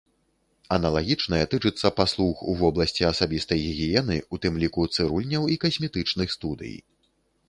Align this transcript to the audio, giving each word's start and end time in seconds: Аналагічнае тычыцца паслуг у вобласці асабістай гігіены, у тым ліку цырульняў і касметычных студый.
Аналагічнае 0.75 1.41
тычыцца 1.51 1.91
паслуг 1.99 2.39
у 2.53 2.55
вобласці 2.61 3.07
асабістай 3.11 3.59
гігіены, 3.65 4.17
у 4.37 4.39
тым 4.47 4.57
ліку 4.63 4.87
цырульняў 4.95 5.43
і 5.57 5.59
касметычных 5.65 6.33
студый. 6.37 6.75